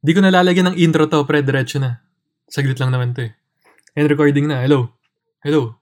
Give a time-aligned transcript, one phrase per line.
[0.00, 2.00] Di ko nalalagyan ng intro to, pre, diretso na.
[2.48, 3.36] Saglit lang naman to eh.
[3.92, 4.64] And recording na.
[4.64, 4.96] Hello.
[5.44, 5.76] Hello.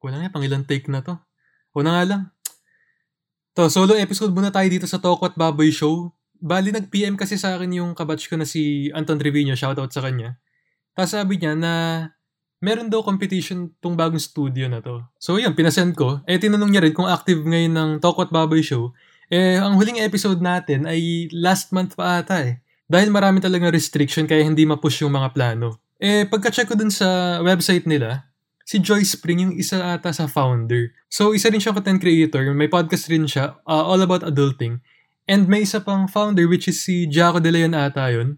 [0.00, 1.20] Wala nga, pang ilang take na to.
[1.76, 2.22] O na nga lang.
[3.52, 6.16] To, solo episode muna tayo dito sa Toko at Baboy Show.
[6.40, 9.52] Bali, nag-PM kasi sa akin yung kabatch ko na si Anton Trevino.
[9.52, 10.40] Shoutout sa kanya.
[10.96, 11.72] Tapos sabi niya na
[12.64, 15.04] meron daw competition tong bagong studio na to.
[15.20, 16.24] So yun, pinasend ko.
[16.24, 18.96] Eh, tinanong niya rin kung active ngayon ng Toko at Baboy Show.
[19.28, 22.61] Eh, ang huling episode natin ay last month pa ata eh.
[22.92, 25.80] Dahil marami talagang restriction kaya hindi ma-push yung mga plano.
[25.96, 28.28] Eh, pagka-check ko dun sa website nila,
[28.68, 30.92] si Joy Spring yung isa ata sa founder.
[31.08, 32.44] So, isa rin siyang content creator.
[32.52, 34.84] May podcast rin siya, uh, all about adulting.
[35.24, 38.36] And may isa pang founder which is si Jaco De Leon ata yun,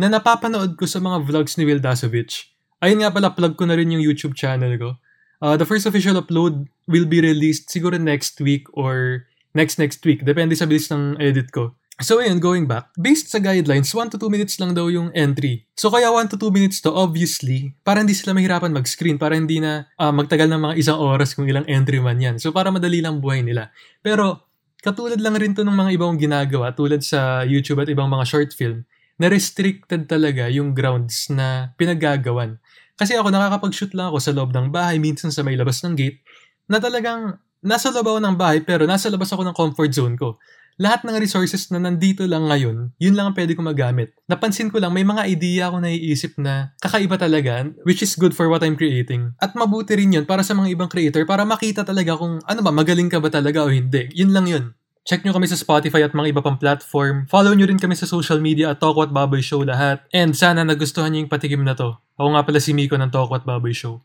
[0.00, 2.56] na napapanood ko sa mga vlogs ni Will Dasovich.
[2.80, 4.96] Ayun nga pala, plug ko na rin yung YouTube channel ko.
[5.44, 10.24] Uh, the first official upload will be released siguro next week or next next week.
[10.24, 11.76] Depende sa bilis ng edit ko.
[12.00, 15.68] So ayun, going back, based sa guidelines, 1 to 2 minutes lang daw yung entry.
[15.76, 19.60] So kaya 1 to 2 minutes to, obviously, para hindi sila mahirapan mag-screen, para hindi
[19.60, 22.40] na uh, magtagal ng mga isang oras kung ilang entry man yan.
[22.40, 23.68] So para madali lang buhay nila.
[24.00, 24.48] Pero
[24.80, 28.56] katulad lang rin to ng mga ibang ginagawa, tulad sa YouTube at ibang mga short
[28.56, 28.88] film,
[29.20, 32.56] na restricted talaga yung grounds na pinagagawan.
[32.96, 36.24] Kasi ako nakakapag-shoot lang ako sa loob ng bahay, minsan sa may labas ng gate,
[36.64, 40.40] na talagang nasa loob ako ng bahay pero nasa labas ako ng comfort zone ko
[40.80, 44.16] lahat ng resources na nandito lang ngayon, yun lang ang pwede ko magamit.
[44.24, 48.48] Napansin ko lang, may mga idea ako naiisip na kakaiba talaga, which is good for
[48.48, 49.36] what I'm creating.
[49.44, 52.72] At mabuti rin yun para sa mga ibang creator, para makita talaga kung ano ba,
[52.72, 54.08] magaling ka ba talaga o hindi.
[54.16, 54.64] Yun lang yun.
[55.04, 57.28] Check nyo kami sa Spotify at mga iba pang platform.
[57.28, 60.04] Follow nyo rin kami sa social media at Toko at Baboy Show lahat.
[60.16, 61.96] And sana nagustuhan nyo yung patikim na to.
[62.20, 64.04] Ako nga pala si Miko ng Toko at Baboy Show.